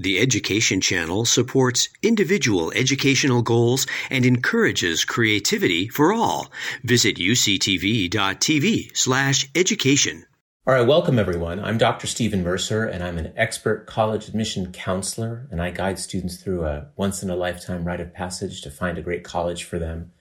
[0.00, 6.52] The Education Channel supports individual educational goals and encourages creativity for all.
[6.84, 10.24] Visit uctv.tv slash education.
[10.68, 11.58] All right, welcome everyone.
[11.58, 12.06] I'm Dr.
[12.06, 16.86] Stephen Mercer, and I'm an expert college admission counselor, and I guide students through a
[16.94, 20.12] once in a lifetime rite of passage to find a great college for them.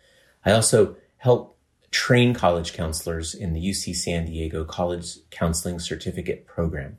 [0.44, 1.56] I also help
[1.92, 6.98] train college counselors in the UC San Diego College Counseling Certificate Program.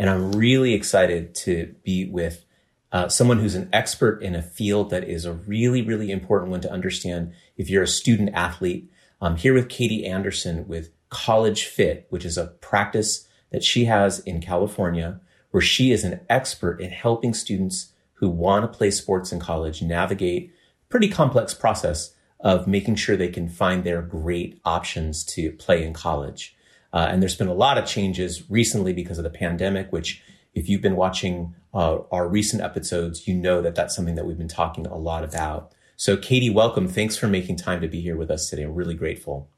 [0.00, 2.46] And I'm really excited to be with
[2.90, 6.62] uh, someone who's an expert in a field that is a really, really important one
[6.62, 8.90] to understand if you're a student athlete.
[9.20, 14.20] I'm here with Katie Andersen with College Fit, which is a practice that she has
[14.20, 19.32] in California, where she is an expert in helping students who want to play sports
[19.32, 20.50] in college navigate
[20.88, 25.92] pretty complex process of making sure they can find their great options to play in
[25.92, 26.56] college.
[26.92, 30.22] Uh, and there's been a lot of changes recently because of the pandemic, which
[30.54, 34.38] if you've been watching uh, our recent episodes, you know that that's something that we've
[34.38, 35.72] been talking a lot about.
[35.96, 36.88] So, Katie, welcome.
[36.88, 38.62] Thanks for making time to be here with us today.
[38.62, 39.50] I'm really grateful.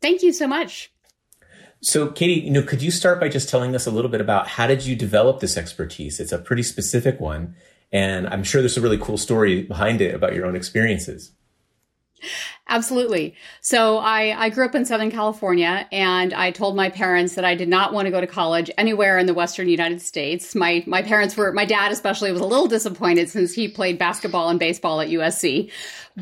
[0.00, 0.92] Thank you so much.
[1.82, 4.46] So, Katie, you know, could you start by just telling us a little bit about
[4.46, 6.20] how did you develop this expertise?
[6.20, 7.54] It's a pretty specific one,
[7.90, 11.32] and I'm sure there's a really cool story behind it about your own experiences.
[12.68, 13.34] Absolutely.
[13.60, 17.54] So I, I grew up in Southern California and I told my parents that I
[17.54, 20.54] did not want to go to college anywhere in the Western United States.
[20.54, 24.48] My, my parents were, my dad especially was a little disappointed since he played basketball
[24.48, 25.70] and baseball at USC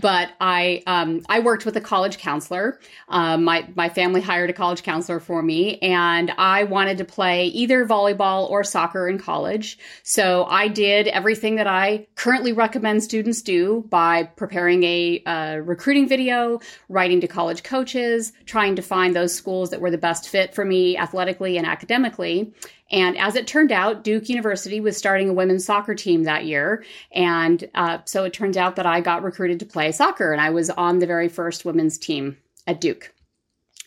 [0.01, 2.81] but I um, I worked with a college counselor.
[3.09, 7.47] Um, my my family hired a college counselor for me, and I wanted to play
[7.47, 9.79] either volleyball or soccer in college.
[10.03, 16.09] So I did everything that I currently recommend students do by preparing a, a recruiting
[16.09, 20.55] video, writing to college coaches, trying to find those schools that were the best fit
[20.55, 22.53] for me athletically and academically.
[22.91, 26.84] And as it turned out, Duke University was starting a women's soccer team that year.
[27.12, 30.50] And uh, so it turns out that I got recruited to play soccer, and I
[30.50, 33.12] was on the very first women's team at Duke.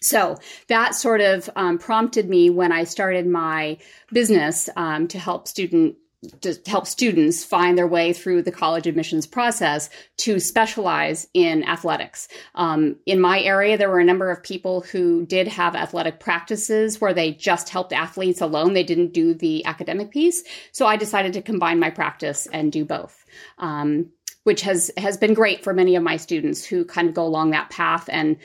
[0.02, 3.78] So that sort of um, prompted me when I started my
[4.12, 5.96] business um, to help student
[6.42, 12.28] to help students find their way through the college admissions process to specialize in athletics.
[12.54, 17.02] Um, in my area, there were a number of people who did have athletic practices
[17.02, 18.74] where they just helped athletes alone.
[18.74, 20.44] They didn't do the academic piece.
[20.72, 23.26] So I decided to combine my practice and do both.
[23.58, 24.12] Um,
[24.44, 27.52] which has has been great for many of my students who kind of go along
[27.52, 28.38] that path and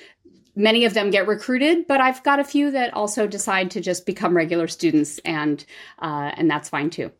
[0.54, 4.06] many of them get recruited, but I've got a few that also decide to just
[4.06, 5.64] become regular students, and
[6.00, 7.12] uh, and that's fine too.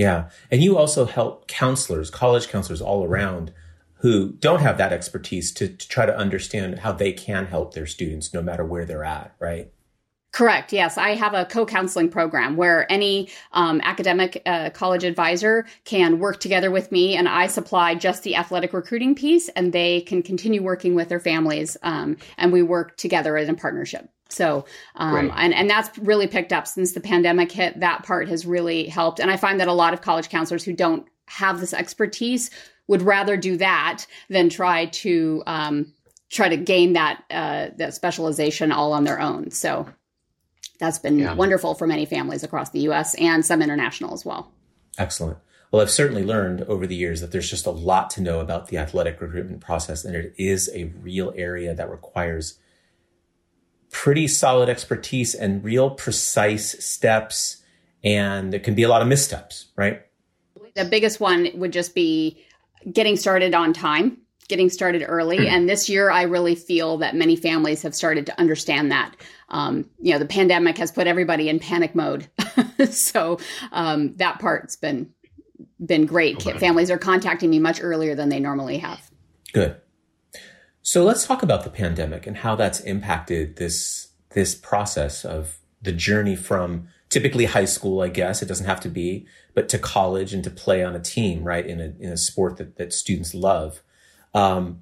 [0.00, 0.30] Yeah.
[0.50, 3.52] And you also help counselors, college counselors all around
[3.96, 7.86] who don't have that expertise to, to try to understand how they can help their
[7.86, 9.70] students no matter where they're at, right?
[10.32, 10.72] Correct.
[10.72, 16.40] Yes, I have a co-counseling program where any um, academic uh, college advisor can work
[16.40, 20.62] together with me, and I supply just the athletic recruiting piece, and they can continue
[20.62, 24.08] working with their families, um, and we work together as a partnership.
[24.32, 24.64] So,
[24.96, 25.32] um, right.
[25.36, 27.80] and, and that's really picked up since the pandemic hit.
[27.80, 29.20] That part has really helped.
[29.20, 32.50] And I find that a lot of college counselors who don't have this expertise
[32.86, 35.92] would rather do that than try to, um,
[36.28, 39.50] try to gain that, uh, that specialization all on their own.
[39.50, 39.86] So
[40.78, 41.34] that's been yeah.
[41.34, 44.50] wonderful for many families across the US and some international as well.
[44.98, 45.38] Excellent.
[45.70, 48.68] Well, I've certainly learned over the years that there's just a lot to know about
[48.68, 52.58] the athletic recruitment process, and it is a real area that requires
[53.90, 57.62] pretty solid expertise and real precise steps.
[58.02, 60.02] And it can be a lot of missteps, right?
[60.74, 62.42] The biggest one would just be
[62.90, 64.18] getting started on time,
[64.48, 65.38] getting started early.
[65.38, 65.48] Mm.
[65.48, 69.14] And this year, I really feel that many families have started to understand that.
[69.48, 72.28] Um, you know, the pandemic has put everybody in panic mode.
[72.90, 73.38] so
[73.72, 75.12] um, that part's been
[75.84, 76.46] been great.
[76.46, 76.58] Okay.
[76.58, 79.10] Families are contacting me much earlier than they normally have.
[79.52, 79.76] Good.
[80.92, 85.92] So let's talk about the pandemic and how that's impacted this this process of the
[85.92, 89.24] journey from typically high school, I guess it doesn't have to be,
[89.54, 91.64] but to college and to play on a team, right?
[91.64, 93.84] In a in a sport that that students love.
[94.34, 94.80] Um,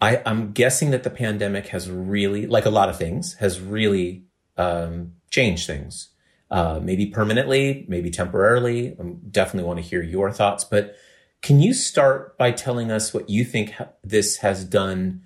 [0.00, 4.24] I, I'm guessing that the pandemic has really, like a lot of things, has really
[4.56, 6.08] um, changed things.
[6.50, 8.96] Uh, maybe permanently, maybe temporarily.
[8.98, 10.96] I definitely want to hear your thoughts, but
[11.42, 15.20] can you start by telling us what you think this has done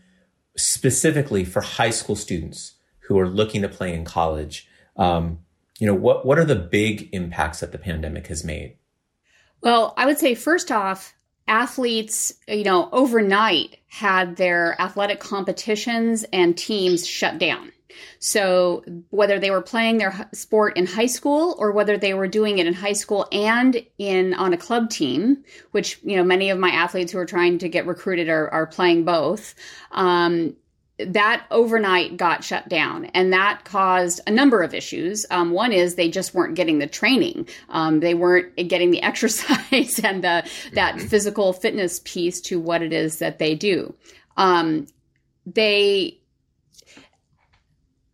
[0.58, 4.69] specifically for high school students who are looking to play in college?
[4.96, 5.38] Um,
[5.78, 8.76] you know, what, what are the big impacts that the pandemic has made?
[9.62, 11.14] Well, I would say first off,
[11.46, 17.72] athletes, you know, overnight had their athletic competitions and teams shut down.
[18.19, 22.58] So whether they were playing their sport in high school or whether they were doing
[22.58, 26.58] it in high school and in on a club team, which you know many of
[26.58, 29.55] my athletes who are trying to get recruited are, are playing both.
[29.93, 30.56] Um,
[30.99, 35.94] that overnight got shut down and that caused a number of issues um, one is
[35.94, 40.96] they just weren't getting the training um, they weren't getting the exercise and the that
[40.96, 41.06] mm-hmm.
[41.06, 43.94] physical fitness piece to what it is that they do
[44.37, 44.87] um,
[45.46, 46.18] they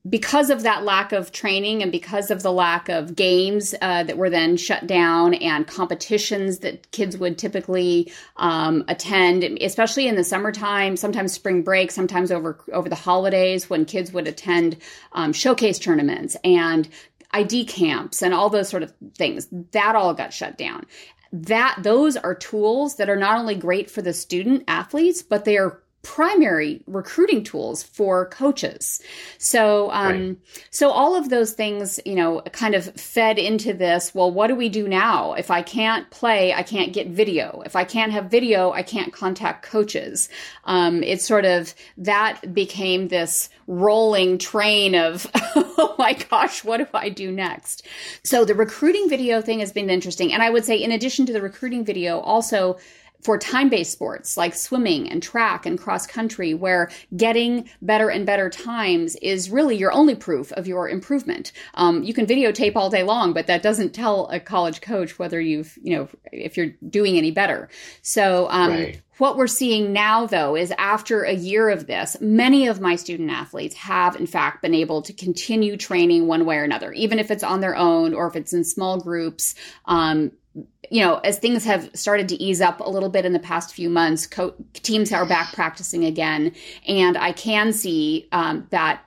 [0.08, 4.18] because of that lack of training and because of the lack of games uh, that
[4.18, 10.24] were then shut down and competitions that kids would typically um, attend, especially in the
[10.24, 14.76] summertime, sometimes spring break, sometimes over over the holidays when kids would attend
[15.12, 16.88] um, showcase tournaments and
[17.30, 19.48] ID camps and all those sort of things.
[19.72, 20.84] That all got shut down.
[21.32, 25.56] That those are tools that are not only great for the student athletes, but they
[25.56, 29.00] are primary recruiting tools for coaches.
[29.38, 30.36] So, um, right.
[30.70, 34.14] so all of those things, you know, kind of fed into this.
[34.14, 35.32] Well, what do we do now?
[35.32, 37.62] If I can't play, I can't get video.
[37.64, 40.28] If I can't have video, I can't contact coaches.
[40.64, 46.86] Um, it's sort of that became this rolling train of, oh my gosh, what do
[46.92, 47.86] I do next?
[48.22, 50.32] So the recruiting video thing has been interesting.
[50.32, 52.76] And I would say, in addition to the recruiting video, also
[53.24, 58.26] for time based sports like swimming and track and cross country, where getting better and
[58.26, 61.50] better times is really your only proof of your improvement.
[61.74, 65.40] Um, you can videotape all day long, but that doesn't tell a college coach whether
[65.40, 67.68] you've, you know, if you're doing any better.
[68.02, 69.00] So, um, right.
[69.18, 73.30] What we're seeing now, though, is after a year of this, many of my student
[73.30, 77.30] athletes have, in fact, been able to continue training one way or another, even if
[77.30, 79.54] it's on their own or if it's in small groups.
[79.84, 80.32] Um,
[80.90, 83.74] you know, as things have started to ease up a little bit in the past
[83.74, 86.52] few months, co- teams are back practicing again,
[86.86, 89.04] and I can see um, that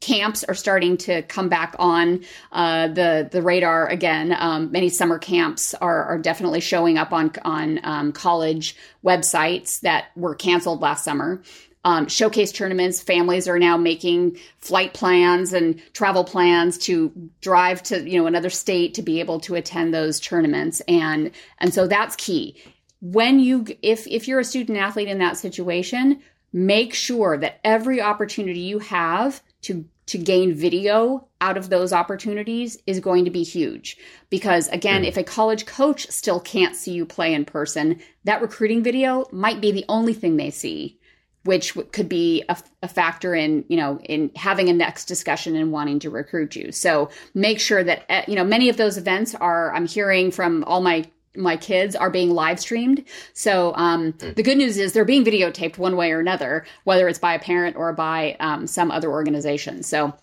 [0.00, 4.34] camps are starting to come back on uh, the the radar again.
[4.36, 10.06] Um, many summer camps are, are definitely showing up on on um, college websites that
[10.16, 11.42] were canceled last summer
[11.84, 13.00] um, showcase tournaments.
[13.00, 18.50] Families are now making flight plans and travel plans to drive to you know another
[18.50, 22.60] state to be able to attend those tournaments, and and so that's key.
[23.00, 26.20] When you if if you're a student athlete in that situation,
[26.52, 32.76] make sure that every opportunity you have to to gain video out of those opportunities
[32.86, 33.96] is going to be huge.
[34.28, 35.06] Because again, mm.
[35.06, 39.60] if a college coach still can't see you play in person, that recruiting video might
[39.60, 40.99] be the only thing they see
[41.44, 45.72] which could be a, a, factor in you know in having a next discussion and
[45.72, 46.72] wanting to recruit you.
[46.72, 50.64] So make sure that eh, you know many of those events are i'm hearing from
[50.64, 51.04] all my
[51.36, 53.04] my kids are being live streamed.
[53.34, 54.34] So um, mm.
[54.34, 57.38] the good news is they're being videotaped one way or another whether it's by a
[57.38, 59.82] parent or by um, some other organization.
[59.82, 60.14] So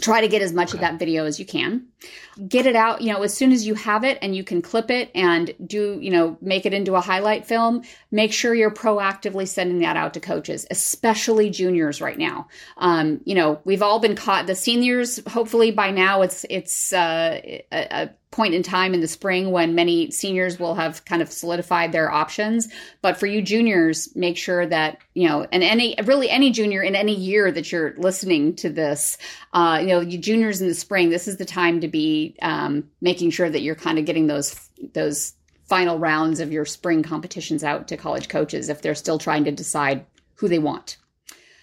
[0.00, 1.86] try to get as much of that video as you can.
[2.48, 4.90] Get it out you know as soon as you have it and you can clip
[4.90, 9.46] it and do you know make it into a highlight film make sure you're proactively
[9.46, 12.48] sending that out to coaches especially juniors right now.
[12.76, 17.40] Um, you know we've all been caught the seniors hopefully by now it's it's uh,
[17.44, 21.30] a, a point in time in the spring when many seniors will have kind of
[21.30, 22.68] solidified their options.
[23.00, 26.96] But for you juniors, make sure that, you know, and any, really any junior in
[26.96, 29.18] any year that you're listening to this,
[29.52, 32.90] uh, you know, you juniors in the spring, this is the time to be um,
[33.00, 35.34] making sure that you're kind of getting those, those
[35.66, 39.52] final rounds of your spring competitions out to college coaches if they're still trying to
[39.52, 40.96] decide who they want.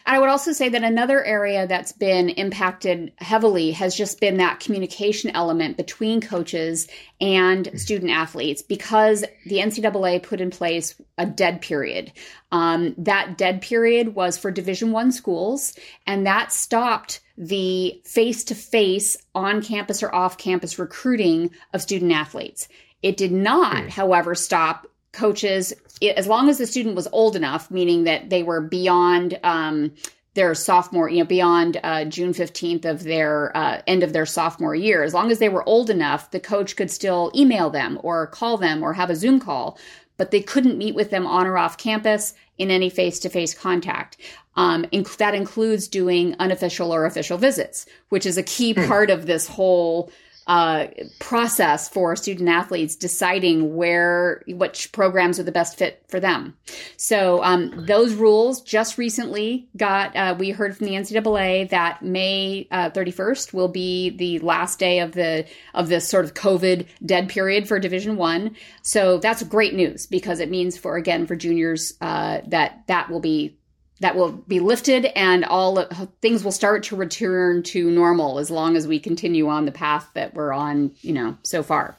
[0.06, 4.60] I would also say that another area that's been impacted heavily has just been that
[4.60, 6.88] communication element between coaches
[7.20, 12.12] and student athletes because the NCAA put in place a dead period.
[12.52, 20.04] Um, that dead period was for Division One schools, and that stopped the face-to-face on-campus
[20.04, 22.68] or off-campus recruiting of student athletes.
[23.02, 23.90] It did not, hmm.
[23.90, 28.62] however, stop coaches as long as the student was old enough, meaning that they were
[28.62, 29.92] beyond um,
[30.34, 34.74] their sophomore, you know, beyond uh, June 15th of their uh, end of their sophomore
[34.74, 38.28] year, as long as they were old enough, the coach could still email them or
[38.28, 39.78] call them or have a Zoom call,
[40.18, 43.54] but they couldn't meet with them on or off campus in any face to face
[43.54, 44.18] contact.
[44.56, 48.88] Um, inc- that includes doing unofficial or official visits, which is a key hmm.
[48.88, 50.12] part of this whole
[50.48, 50.88] uh,
[51.20, 56.58] process for student athletes deciding where which programs are the best fit for them.
[56.98, 60.16] So um, those rules just recently got.
[60.16, 65.00] Uh, we heard from the NCAA that May uh, 31st will be the last day
[65.00, 68.56] of the of this sort of COVID dead period for Division One.
[68.82, 73.20] So that's great news because it means for again for juniors uh, that that will
[73.20, 73.58] be
[74.02, 75.84] that will be lifted and all
[76.22, 80.10] things will start to return to normal as long as we continue on the path
[80.16, 81.98] that we're on, you know, so far.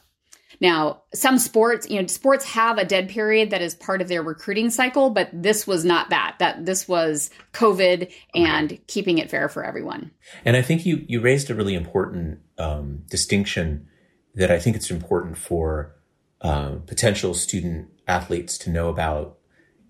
[0.61, 4.23] Now, some sports, you know, sports have a dead period that is part of their
[4.23, 6.37] recruiting cycle, but this was not that.
[6.39, 8.81] That this was COVID and okay.
[8.87, 10.13] keeping it fair for everyone.
[10.45, 13.89] And I think you you raised a really important um, distinction
[14.35, 15.97] that I think it's important for
[16.43, 19.39] um, potential student athletes to know about.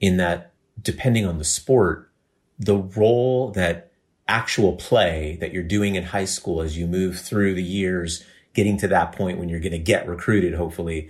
[0.01, 2.11] In that, depending on the sport,
[2.59, 3.93] the role that
[4.29, 8.25] actual play that you're doing in high school as you move through the years
[8.55, 11.09] getting to that point when you're going to get recruited, hopefully,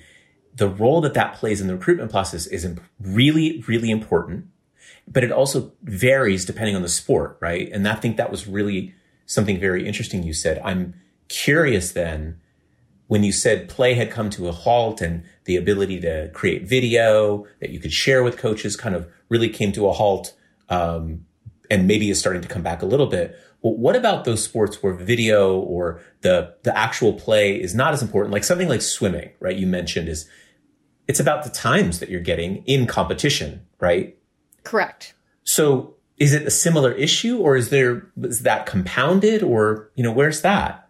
[0.54, 2.69] the role that that plays in the recruitment process is
[3.00, 4.47] really, really important.
[5.09, 7.69] But it also varies depending on the sport, right?
[7.73, 8.95] And I think that was really
[9.26, 10.61] something very interesting you said.
[10.64, 10.95] I'm
[11.28, 12.40] curious then
[13.12, 17.47] when you said play had come to a halt and the ability to create video
[17.61, 20.33] that you could share with coaches kind of really came to a halt
[20.71, 21.26] um,
[21.71, 23.38] and maybe is starting to come back a little bit.
[23.61, 28.00] Well, what about those sports where video or the the actual play is not as
[28.00, 28.33] important?
[28.33, 29.59] Like something like swimming, right?
[29.59, 30.26] You mentioned is
[31.07, 34.16] it's about the times that you're getting in competition, right?
[34.64, 35.12] Correct.
[35.45, 40.12] So is it a similar issue or is there is that compounded or you know
[40.12, 40.88] where's that?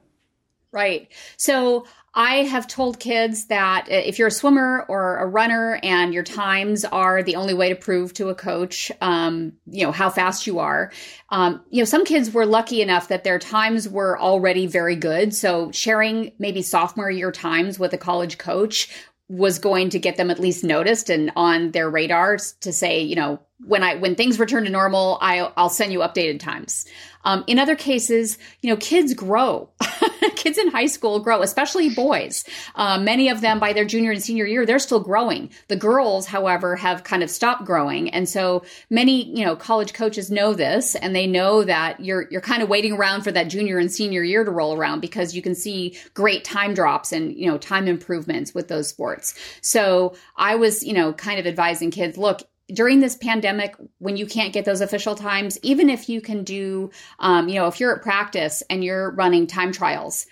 [0.71, 1.09] Right.
[1.37, 6.13] So I have told kids that uh, if you're a swimmer or a runner and
[6.13, 10.11] your times are the only way to prove to a coach, um, you know, how
[10.11, 10.93] fast you are,
[11.31, 15.35] um, you know, some kids were lucky enough that their times were already very good.
[15.35, 18.89] So sharing maybe sophomore year times with a college coach
[19.29, 23.17] was going to get them at least noticed and on their radars to say, you
[23.17, 26.87] know, when I when things return to normal, I, I'll send you updated times.
[27.25, 29.71] Um, in other cases, you know, kids grow.
[30.37, 32.45] kids in high school grow, especially boys.
[32.75, 35.51] Uh, many of them by their junior and senior year, they're still growing.
[35.69, 38.11] The girls, however, have kind of stopped growing.
[38.11, 42.41] And so many, you know, college coaches know this and they know that you're, you're
[42.41, 45.43] kind of waiting around for that junior and senior year to roll around because you
[45.43, 49.35] can see great time drops and, you know, time improvements with those sports.
[49.61, 52.43] So I was, you know, kind of advising kids, look,
[52.73, 56.91] during this pandemic when you can't get those official times even if you can do
[57.19, 60.27] um, you know if you're at practice and you're running time trials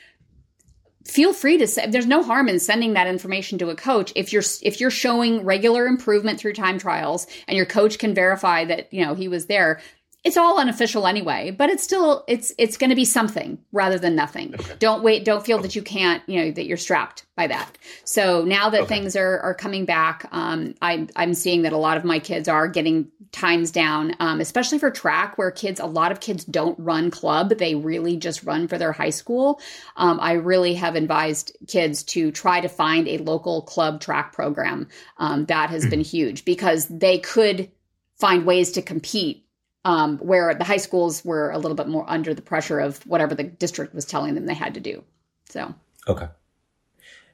[1.04, 4.32] feel free to say there's no harm in sending that information to a coach if
[4.32, 8.92] you're if you're showing regular improvement through time trials and your coach can verify that
[8.92, 9.80] you know he was there
[10.23, 14.15] it's all unofficial anyway but it's still it's it's going to be something rather than
[14.15, 14.55] nothing.
[14.55, 14.75] Okay.
[14.79, 17.79] don't wait don't feel that you can't you know that you're strapped by that.
[18.05, 18.95] So now that okay.
[18.97, 22.49] things are are coming back um, I, i'm seeing that a lot of my kids
[22.49, 26.79] are getting times down um, especially for track where kids a lot of kids don't
[26.79, 29.61] run club they really just run for their high school.
[29.97, 34.89] Um, i really have advised kids to try to find a local club track program.
[35.19, 37.69] Um, that has mm been huge because they could
[38.17, 39.45] find ways to compete
[39.84, 43.34] um, where the high schools were a little bit more under the pressure of whatever
[43.34, 45.02] the district was telling them they had to do.
[45.49, 45.75] So,
[46.06, 46.28] okay.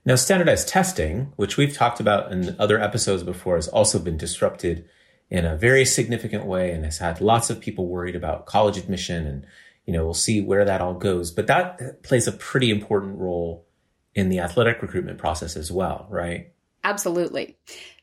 [0.05, 4.89] Now, standardized testing, which we've talked about in other episodes before, has also been disrupted
[5.29, 9.27] in a very significant way and has had lots of people worried about college admission.
[9.27, 9.47] And,
[9.85, 11.33] you know, we'll see where that all goes.
[11.33, 13.67] But that plays a pretty important role
[14.15, 16.53] in the athletic recruitment process as well, right?
[16.85, 17.59] Absolutely.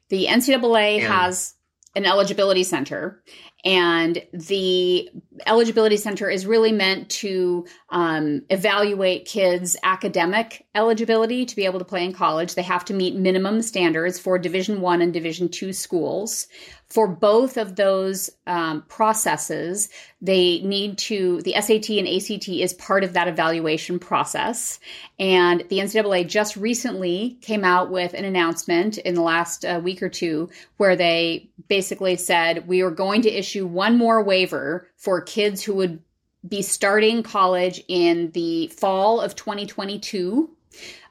[0.10, 1.56] The NCAA and- has
[1.96, 3.24] an eligibility center
[3.64, 5.10] and the
[5.46, 11.86] eligibility center is really meant to um, evaluate kids academic eligibility to be able to
[11.86, 15.74] play in college they have to meet minimum standards for division one and division two
[15.74, 16.48] schools
[16.94, 19.90] for both of those um, processes,
[20.22, 24.80] they need to, the SAT and ACT is part of that evaluation process.
[25.18, 30.04] And the NCAA just recently came out with an announcement in the last uh, week
[30.04, 35.22] or two where they basically said we are going to issue one more waiver for
[35.22, 36.02] kids who would
[36.48, 40.50] be starting college in the fall of 2022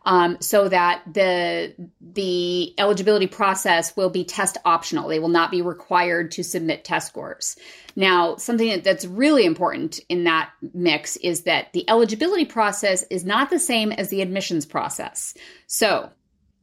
[0.04, 5.08] um, so that the the eligibility process will be test optional.
[5.08, 7.56] They will not be required to submit test scores.
[7.94, 13.50] Now, something that's really important in that mix is that the eligibility process is not
[13.50, 15.34] the same as the admissions process.
[15.66, 16.10] So,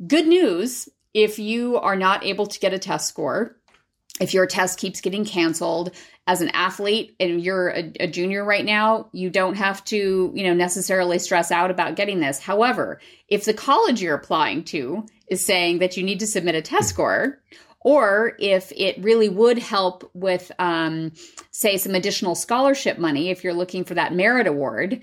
[0.05, 3.55] good news if you are not able to get a test score,
[4.19, 5.91] if your test keeps getting canceled
[6.27, 10.43] as an athlete and you're a, a, junior right now, you don't have to, you
[10.43, 12.39] know, necessarily stress out about getting this.
[12.39, 16.61] However, if the college you're applying to is saying that you need to submit a
[16.61, 17.41] test score,
[17.81, 21.13] or if it really would help with, um,
[21.51, 25.01] say, some additional scholarship money, if you're looking for that merit award,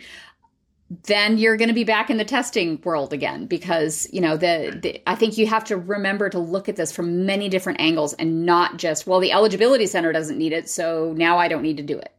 [1.03, 4.79] then you're going to be back in the testing world again because you know the,
[4.83, 8.13] the, i think you have to remember to look at this from many different angles
[8.15, 11.77] and not just well the eligibility center doesn't need it so now i don't need
[11.77, 12.13] to do it.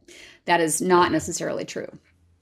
[0.48, 1.88] That is not necessarily true.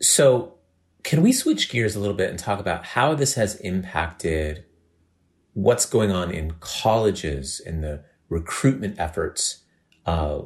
[0.01, 0.55] So
[1.03, 4.65] can we switch gears a little bit and talk about how this has impacted
[5.55, 9.65] what's going on in colleges and the recruitment efforts?
[10.07, 10.43] Uh,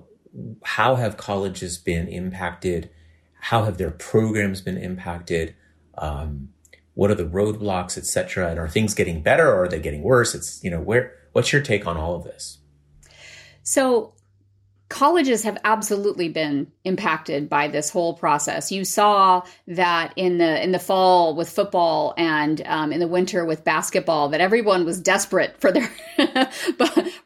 [0.65, 2.89] how have colleges been impacted?
[3.41, 5.55] How have their programs been impacted
[5.99, 6.51] um,
[6.95, 8.51] what are the roadblocks, etc.
[8.51, 10.35] And are things getting better or are they getting worse?
[10.35, 11.17] It's you know where.
[11.33, 12.59] What's your take on all of this?
[13.63, 14.15] So
[14.91, 18.71] colleges have absolutely been impacted by this whole process.
[18.73, 23.45] You saw that in the in the fall with football and um, in the winter
[23.45, 25.89] with basketball that everyone was desperate for their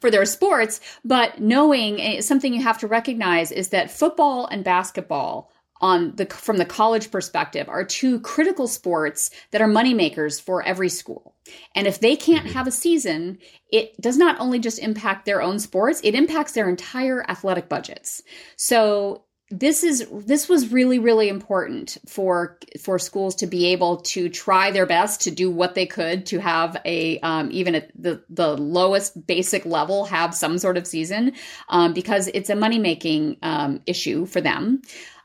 [0.00, 0.80] for their sports.
[1.04, 5.50] But knowing eh, something you have to recognize is that football and basketball
[5.81, 10.88] on the from the college perspective are two critical sports that are moneymakers for every
[10.88, 11.35] school.
[11.75, 12.54] And if they can't mm-hmm.
[12.54, 13.38] have a season,
[13.71, 18.23] it does not only just impact their own sports, it impacts their entire athletic budgets.
[18.57, 24.28] So this is this was really really important for for schools to be able to
[24.28, 28.23] try their best to do what they could to have a um, even at the
[28.31, 31.33] the lowest basic level have some sort of season
[31.69, 34.81] um, because it's a money making um, issue for them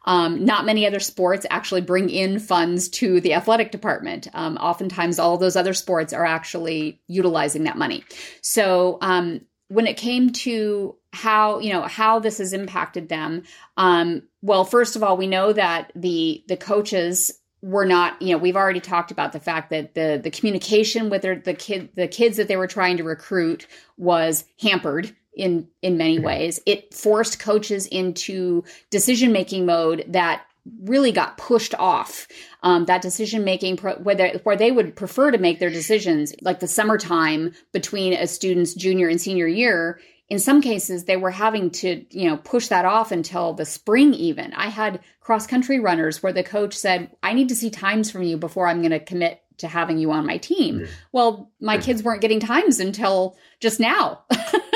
[0.10, 4.28] um, not many other sports actually bring in funds to the athletic department.
[4.34, 8.04] Um, oftentimes, all those other sports are actually utilizing that money.
[8.42, 13.44] So, um, when it came to how you know how this has impacted them,
[13.78, 18.40] um, well, first of all, we know that the the coaches were not you know
[18.40, 22.08] we've already talked about the fact that the the communication with their, the kid the
[22.08, 26.60] kids that they were trying to recruit was hampered in in many ways.
[26.66, 30.44] It forced coaches into decision making mode that
[30.84, 32.28] really got pushed off.
[32.64, 36.60] Um, that decision making pro- where, where they would prefer to make their decisions, like
[36.60, 40.00] the summertime between a student's junior and senior year.
[40.28, 44.14] In some cases, they were having to, you know, push that off until the spring.
[44.14, 48.12] Even I had cross country runners where the coach said, "I need to see times
[48.12, 51.80] from you before I'm going to commit to having you on my team." Well, my
[51.80, 54.24] kids weren't getting times until just now.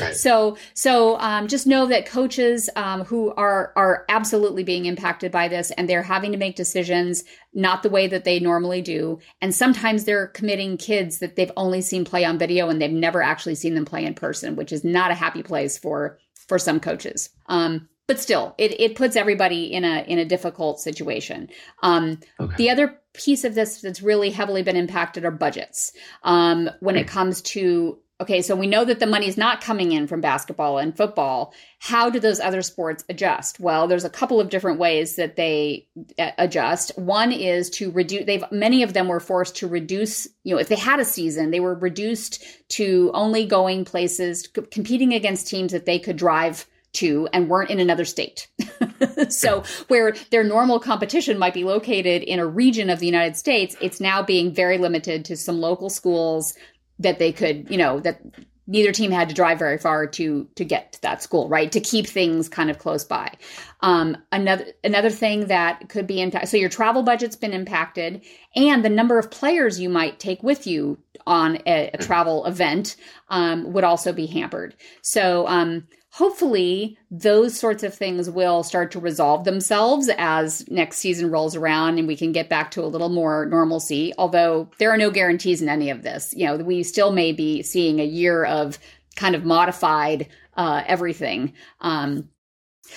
[0.00, 0.14] Right.
[0.14, 5.48] So, so um, just know that coaches um, who are are absolutely being impacted by
[5.48, 9.54] this, and they're having to make decisions not the way that they normally do, and
[9.54, 13.54] sometimes they're committing kids that they've only seen play on video and they've never actually
[13.54, 17.30] seen them play in person, which is not a happy place for for some coaches.
[17.46, 21.48] Um, but still, it, it puts everybody in a in a difficult situation.
[21.82, 22.54] Um, okay.
[22.56, 25.92] The other piece of this that's really heavily been impacted are budgets.
[26.22, 29.92] Um, when it comes to okay, so we know that the money is not coming
[29.92, 31.52] in from basketball and football.
[31.80, 33.60] How do those other sports adjust?
[33.60, 35.86] Well, there's a couple of different ways that they
[36.18, 36.96] uh, adjust.
[36.96, 40.68] One is to reduce, they've, many of them were forced to reduce, you know, if
[40.68, 45.84] they had a season, they were reduced to only going places, competing against teams that
[45.84, 48.48] they could drive to and weren't in another state.
[49.30, 53.74] so, where their normal competition might be located in a region of the United States,
[53.80, 56.54] it's now being very limited to some local schools
[56.98, 58.20] that they could, you know, that
[58.66, 61.70] neither team had to drive very far to to get to that school, right?
[61.72, 63.32] To keep things kind of close by.
[63.80, 66.48] Um, another another thing that could be impacted.
[66.48, 68.24] So your travel budget's been impacted,
[68.54, 72.96] and the number of players you might take with you on a, a travel event
[73.28, 74.74] um, would also be hampered.
[75.02, 81.30] So um, hopefully those sorts of things will start to resolve themselves as next season
[81.30, 84.12] rolls around and we can get back to a little more normalcy.
[84.18, 86.34] Although there are no guarantees in any of this.
[86.36, 88.78] You know we still may be seeing a year of
[89.16, 91.54] kind of modified uh, everything.
[91.80, 92.28] Um,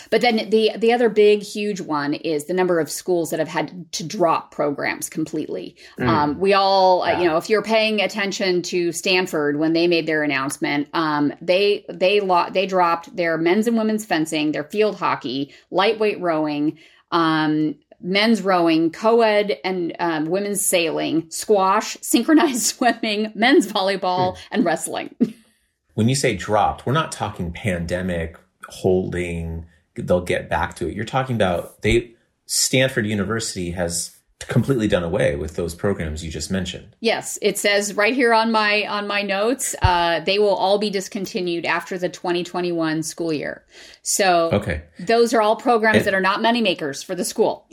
[0.10, 3.48] but then the the other big huge one is the number of schools that have
[3.48, 5.76] had to drop programs completely.
[6.00, 6.08] Mm.
[6.08, 10.08] Um, we all, uh, you know, if you're paying attention to Stanford when they made
[10.08, 14.98] their announcement, um, they they lo- they dropped their men's and women's fencing, their field
[14.98, 16.80] hockey, lightweight rowing.
[17.12, 24.38] Um, men's rowing, co-ed and um, women's sailing, squash, synchronized swimming, men's volleyball, mm.
[24.52, 25.16] and wrestling.
[25.94, 29.66] when you say dropped, we're not talking pandemic holding
[29.96, 30.96] they'll get back to it.
[30.96, 32.14] You're talking about they
[32.46, 36.96] Stanford University has completely done away with those programs you just mentioned.
[37.00, 40.90] Yes, it says right here on my on my notes, uh, they will all be
[40.90, 43.64] discontinued after the 2021 school year.
[44.02, 47.68] So okay, those are all programs and, that are not moneymakers for the school.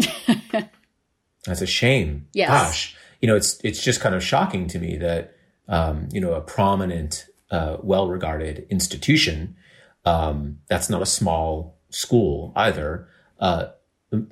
[1.44, 2.28] that's a shame.
[2.32, 2.48] Yes.
[2.48, 5.34] Gosh, you know it's it's just kind of shocking to me that
[5.68, 9.56] um, you know a prominent, uh, well regarded institution
[10.04, 13.08] um, that's not a small school either,
[13.40, 13.66] uh,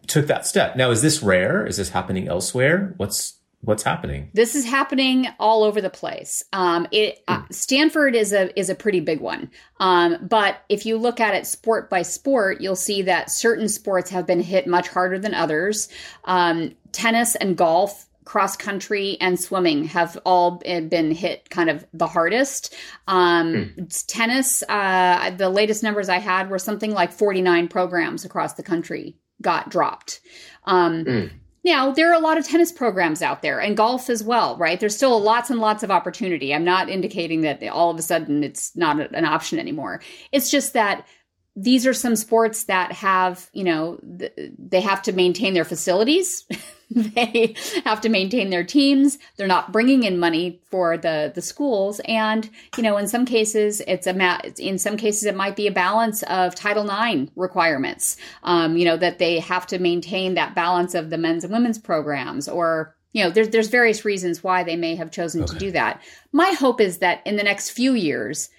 [0.06, 0.76] took that step.
[0.76, 1.66] Now, is this rare?
[1.66, 2.94] Is this happening elsewhere?
[2.96, 4.30] What's what's happening?
[4.32, 6.42] This is happening all over the place.
[6.52, 7.52] Um, it uh, hmm.
[7.52, 11.46] Stanford is a is a pretty big one, um, but if you look at it
[11.46, 15.88] sport by sport, you'll see that certain sports have been hit much harder than others.
[16.24, 18.06] Um, tennis and golf.
[18.30, 22.72] Cross country and swimming have all been hit kind of the hardest.
[23.08, 24.04] Um, mm.
[24.06, 29.16] Tennis, uh, the latest numbers I had were something like 49 programs across the country
[29.42, 30.20] got dropped.
[30.62, 31.30] Um, mm.
[31.64, 34.78] Now, there are a lot of tennis programs out there and golf as well, right?
[34.78, 36.54] There's still lots and lots of opportunity.
[36.54, 40.02] I'm not indicating that all of a sudden it's not an option anymore.
[40.30, 41.04] It's just that
[41.56, 46.46] these are some sports that have, you know, they have to maintain their facilities.
[46.90, 49.18] they have to maintain their teams.
[49.36, 53.80] They're not bringing in money for the the schools, and you know, in some cases,
[53.86, 58.16] it's a ma- in some cases it might be a balance of Title IX requirements.
[58.42, 61.78] Um, you know, that they have to maintain that balance of the men's and women's
[61.78, 65.52] programs, or you know, there's there's various reasons why they may have chosen okay.
[65.52, 66.02] to do that.
[66.32, 68.50] My hope is that in the next few years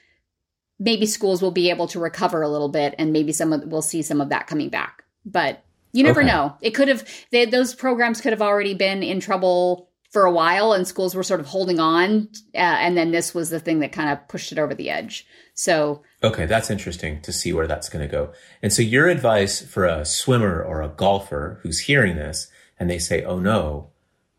[0.82, 3.84] maybe schools will be able to recover a little bit and maybe some of we'll
[3.84, 5.04] see some of that coming back.
[5.24, 5.64] But
[5.94, 6.30] you never okay.
[6.30, 6.58] know.
[6.60, 10.74] It could have they, those programs could have already been in trouble for a while
[10.74, 13.94] and schools were sort of holding on uh, and then this was the thing that
[13.94, 15.26] kind of pushed it over the edge.
[15.54, 18.34] So okay that's interesting to see where that's going to go.
[18.64, 22.48] And so your advice for a swimmer or a golfer who's hearing this
[22.80, 23.92] and they say oh no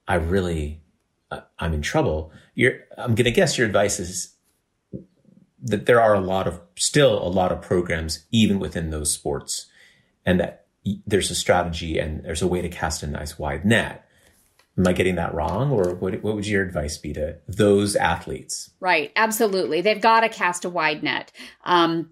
[0.09, 0.83] i really
[1.61, 4.33] i'm in trouble you're i'm going to guess your advice is
[5.63, 9.67] that there are a lot of still a lot of programs even within those sports
[10.27, 10.67] and that
[11.07, 14.07] there's a strategy and there's a way to cast a nice wide net.
[14.77, 18.71] Am i getting that wrong or what, what would your advice be to those athletes?
[18.81, 19.81] Right absolutely.
[19.81, 21.31] They've got to cast a wide net.
[21.65, 22.11] Um,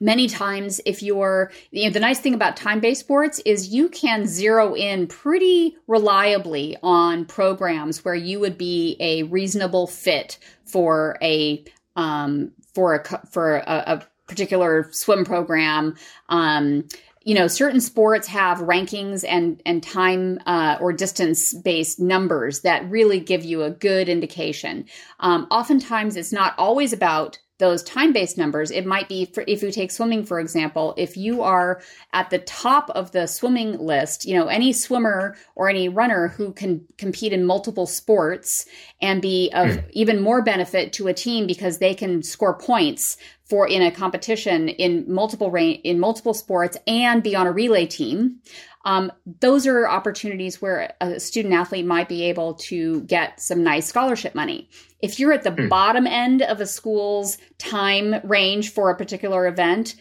[0.00, 4.26] many times if you're you know the nice thing about time-based sports is you can
[4.26, 11.64] zero in pretty reliably on programs where you would be a reasonable fit for a
[11.94, 15.96] um, for a for a, a particular swim program.
[16.28, 16.88] Um,
[17.24, 22.88] you know, certain sports have rankings and and time uh, or distance based numbers that
[22.90, 24.86] really give you a good indication.
[25.20, 28.72] Um, oftentimes, it's not always about those time based numbers.
[28.72, 31.80] It might be, for, if you take swimming, for example, if you are
[32.12, 36.52] at the top of the swimming list, you know, any swimmer or any runner who
[36.52, 38.66] can compete in multiple sports
[39.00, 39.84] and be of mm.
[39.92, 44.68] even more benefit to a team because they can score points for in a competition
[44.68, 48.40] in multiple ra- in multiple sports and be on a relay team.
[48.84, 53.86] Um, those are opportunities where a student athlete might be able to get some nice
[53.86, 54.68] scholarship money.
[55.00, 55.68] If you're at the hmm.
[55.68, 59.94] bottom end of a school's time range for a particular event,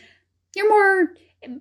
[0.55, 1.13] you're more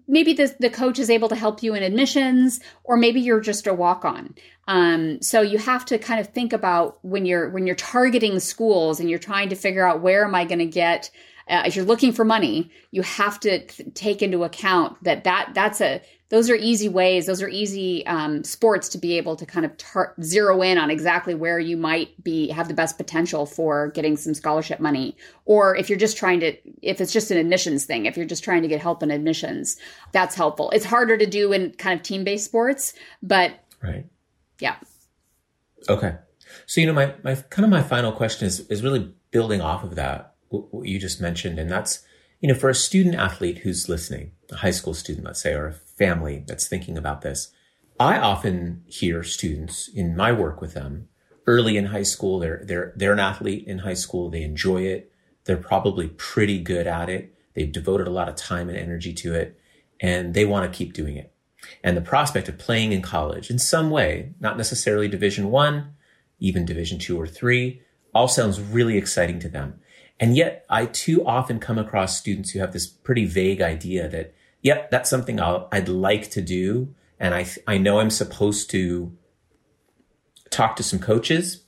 [0.07, 3.67] maybe the, the coach is able to help you in admissions or maybe you're just
[3.67, 4.35] a walk-on
[4.69, 9.01] um, so you have to kind of think about when you're when you're targeting schools
[9.01, 11.11] and you're trying to figure out where am i going to get
[11.49, 15.51] uh, if you're looking for money you have to th- take into account that that
[15.55, 19.45] that's a those are easy ways those are easy um, sports to be able to
[19.45, 23.45] kind of tar- zero in on exactly where you might be have the best potential
[23.45, 25.17] for getting some scholarship money.
[25.45, 28.43] Or if you're just trying to if it's just an admissions thing if you're just
[28.43, 29.77] trying to get help in admissions
[30.13, 30.71] that's helpful.
[30.71, 34.07] It's harder to do in kind of team-based sports but right.
[34.61, 34.77] Yeah.
[35.89, 36.17] Okay.
[36.67, 39.85] So you know my, my kind of my final question is is really building off
[39.85, 41.59] of that what you just mentioned.
[41.59, 42.05] And that's
[42.41, 45.67] you know for a student athlete who's listening a high school student let's say or
[45.69, 47.53] a family that's thinking about this.
[48.01, 51.09] I often hear students in my work with them
[51.47, 52.39] early in high school.
[52.39, 54.31] They're, they're, they're an athlete in high school.
[54.31, 55.13] They enjoy it.
[55.45, 57.35] They're probably pretty good at it.
[57.55, 59.61] They've devoted a lot of time and energy to it
[60.01, 61.35] and they want to keep doing it.
[61.85, 65.95] And the prospect of playing in college in some way, not necessarily division one,
[66.39, 67.83] even division two or three,
[68.15, 69.81] all sounds really exciting to them.
[70.19, 74.33] And yet I too often come across students who have this pretty vague idea that
[74.63, 76.95] yep, that's something i would like to do.
[77.19, 79.17] And I, I know I'm supposed to
[80.51, 81.65] talk to some coaches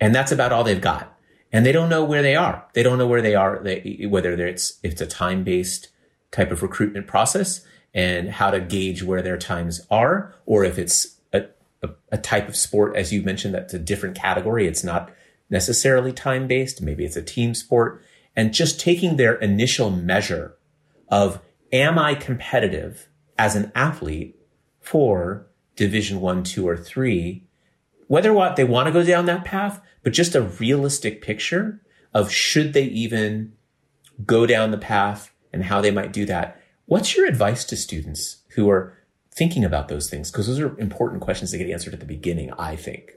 [0.00, 1.18] and that's about all they've got.
[1.52, 2.66] And they don't know where they are.
[2.74, 5.88] They don't know where they are, they, whether it's, it's a time based
[6.30, 7.60] type of recruitment process
[7.94, 11.44] and how to gauge where their times are, or if it's a,
[11.82, 14.66] a, a type of sport, as you mentioned, that's a different category.
[14.66, 15.12] It's not
[15.48, 16.82] necessarily time based.
[16.82, 18.02] Maybe it's a team sport
[18.34, 20.56] and just taking their initial measure
[21.08, 21.40] of
[21.74, 24.36] am I competitive as an athlete
[24.80, 27.44] for division one, two, or three?
[28.06, 31.82] Whether or what they want to go down that path, but just a realistic picture
[32.14, 33.52] of should they even
[34.24, 36.60] go down the path and how they might do that.
[36.86, 38.96] What's your advice to students who are
[39.34, 42.52] thinking about those things because those are important questions to get answered at the beginning,
[42.52, 43.12] I think.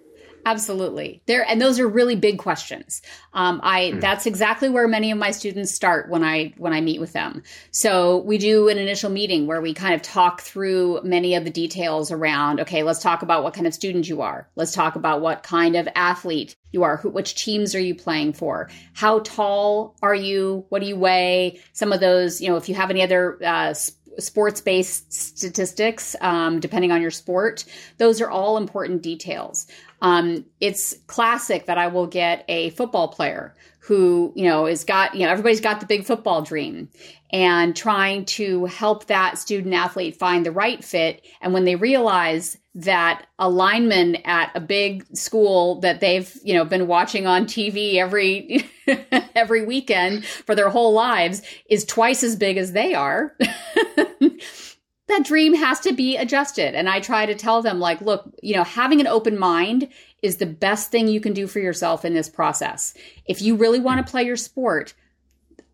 [0.48, 1.22] Absolutely.
[1.26, 3.02] There and those are really big questions.
[3.34, 4.00] Um, I mm.
[4.00, 7.44] that's exactly where many of my students start when I when I meet with them.
[7.72, 11.50] So we do an initial meeting where we kind of talk through many of the
[11.50, 12.62] details around.
[12.62, 14.48] Okay, let's talk about what kind of student you are.
[14.56, 16.96] Let's talk about what kind of athlete you are.
[16.96, 18.70] Who, which teams are you playing for?
[18.94, 20.66] How tall are you?
[20.70, 21.60] What do you weigh?
[21.74, 23.74] Some of those, you know, if you have any other uh,
[24.20, 27.66] sports based statistics, um, depending on your sport.
[27.98, 29.68] Those are all important details.
[30.02, 35.16] Um, it's classic that I will get a football player who, you know, is got,
[35.16, 36.90] you know, everybody's got the big football dream
[37.32, 41.26] and trying to help that student athlete find the right fit.
[41.42, 46.66] And when they realize that a lineman at a big school that they've, you know,
[46.66, 48.70] been watching on TV every,
[49.36, 53.36] every weekend for their whole lives is twice as big as they are.
[55.08, 56.76] that dream has to be adjusted.
[56.76, 59.90] And I try to tell them, like, look, you know, having an open mind
[60.22, 62.94] is the best thing you can do for yourself in this process.
[63.26, 64.94] If you really want to play your sport,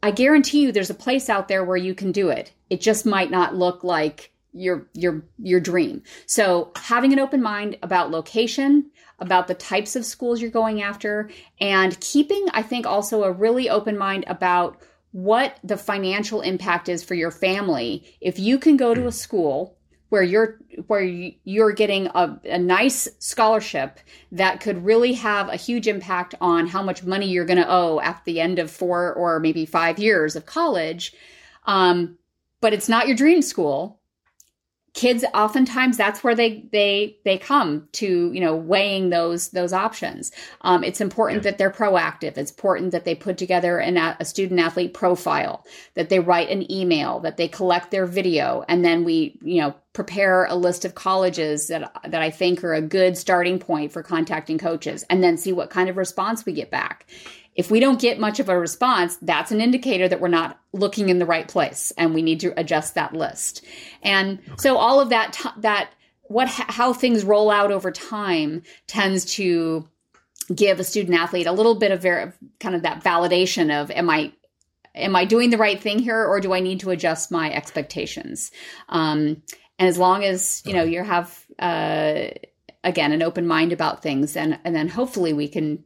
[0.03, 2.51] I guarantee you there's a place out there where you can do it.
[2.69, 6.03] It just might not look like your your your dream.
[6.27, 11.29] So having an open mind about location, about the types of schools you're going after
[11.59, 14.81] and keeping I think also a really open mind about
[15.13, 18.03] what the financial impact is for your family.
[18.19, 19.77] If you can go to a school
[20.09, 23.99] where you're where you're getting a, a nice scholarship
[24.31, 27.99] that could really have a huge impact on how much money you're going to owe
[28.01, 31.15] at the end of four or maybe five years of college
[31.65, 32.15] um,
[32.61, 33.99] but it's not your dream school
[34.93, 40.31] kids oftentimes that's where they they they come to you know weighing those those options
[40.61, 41.49] um, it's important yeah.
[41.49, 46.09] that they're proactive it's important that they put together an, a student athlete profile that
[46.09, 50.45] they write an email that they collect their video and then we you know prepare
[50.45, 54.57] a list of colleges that that I think are a good starting point for contacting
[54.57, 57.05] coaches and then see what kind of response we get back
[57.55, 61.09] if we don't get much of a response, that's an indicator that we're not looking
[61.09, 63.63] in the right place and we need to adjust that list.
[64.01, 65.91] And so all of that, that,
[66.23, 69.87] what, how things roll out over time tends to
[70.53, 74.09] give a student athlete a little bit of ver- kind of that validation of, am
[74.09, 74.33] I,
[74.95, 78.51] am I doing the right thing here or do I need to adjust my expectations?
[78.89, 79.43] Um,
[79.79, 82.25] and as long as, you know, you have, uh,
[82.83, 85.83] again, an open mind about things and, and then hopefully we can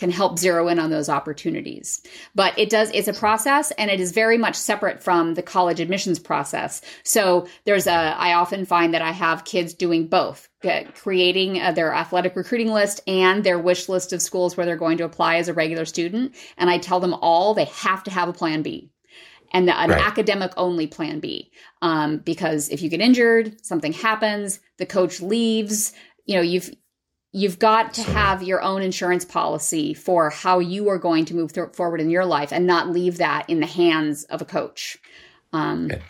[0.00, 2.00] can help zero in on those opportunities.
[2.34, 5.78] But it does, it's a process and it is very much separate from the college
[5.78, 6.80] admissions process.
[7.02, 10.48] So there's a, I often find that I have kids doing both,
[10.94, 14.96] creating uh, their athletic recruiting list and their wish list of schools where they're going
[14.98, 16.34] to apply as a regular student.
[16.56, 18.90] And I tell them all they have to have a plan B
[19.52, 20.06] and the, an right.
[20.06, 21.50] academic only plan B.
[21.82, 25.92] Um, because if you get injured, something happens, the coach leaves,
[26.26, 26.70] you know, you've,
[27.32, 31.52] you've got to have your own insurance policy for how you are going to move
[31.52, 34.98] th- forward in your life and not leave that in the hands of a coach.
[35.52, 36.02] Um, okay.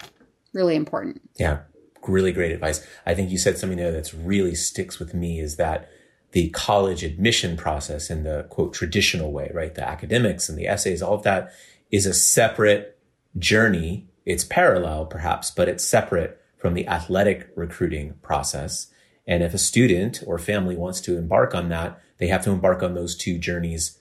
[0.53, 1.23] Really important.
[1.39, 1.61] Yeah,
[2.07, 2.87] really great advice.
[3.07, 5.89] I think you said something there that's really sticks with me is that
[6.33, 9.75] the college admission process in the quote traditional way, right?
[9.75, 11.53] The academics and the essays, all of that
[11.91, 12.97] is a separate
[13.39, 14.09] journey.
[14.25, 18.89] It's parallel perhaps, but it's separate from the athletic recruiting process.
[19.27, 22.83] And if a student or family wants to embark on that, they have to embark
[22.83, 23.99] on those two journeys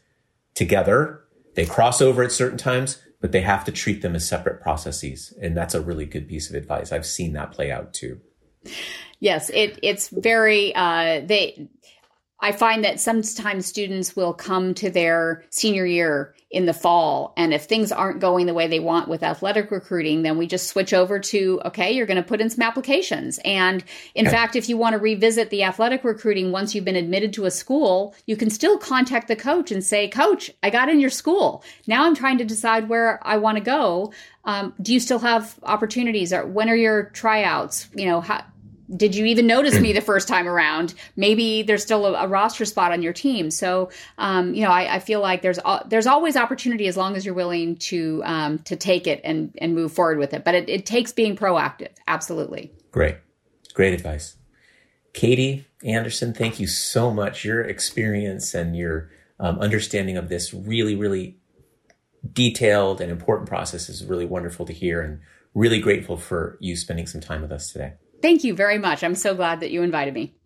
[0.56, 1.22] together.
[1.56, 5.34] They cross over at certain times, but they have to treat them as separate processes.
[5.42, 6.92] And that's a really good piece of advice.
[6.92, 8.20] I've seen that play out too.
[9.20, 11.70] Yes, it, it's very, uh, they,
[12.41, 17.34] I find that sometimes students will come to their senior year in the fall.
[17.38, 20.67] And if things aren't going the way they want with athletic recruiting, then we just
[20.67, 23.39] switch over to, okay, you're going to put in some applications.
[23.45, 23.84] And
[24.15, 24.36] in okay.
[24.36, 27.52] fact, if you want to revisit the athletic recruiting once you've been admitted to a
[27.52, 31.63] school, you can still contact the coach and say, Coach, I got in your school.
[31.86, 34.12] Now I'm trying to decide where I want to go.
[34.45, 37.89] Um, do you still have opportunities or when are your tryouts?
[37.93, 38.43] You know, how,
[38.95, 40.93] did you even notice me the first time around?
[41.15, 43.52] Maybe there's still a, a roster spot on your team.
[43.52, 47.25] So, um, you know, I, I, feel like there's there's always opportunity as long as
[47.25, 50.43] you're willing to um, to take it and and move forward with it.
[50.43, 51.91] But it, it takes being proactive.
[52.08, 52.71] Absolutely.
[52.91, 53.17] Great,
[53.73, 54.36] great advice,
[55.13, 56.34] Katie Andersen.
[56.34, 57.45] Thank you so much.
[57.45, 61.38] Your experience and your um, understanding of this really, really
[62.34, 65.19] detailed and important process is really wonderful to hear, and
[65.54, 67.93] really grateful for you spending some time with us today.
[68.21, 69.03] Thank you very much.
[69.03, 70.38] I'm so glad that you invited me.